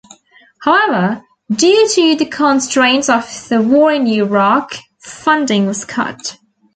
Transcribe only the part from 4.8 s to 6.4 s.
funding was cut.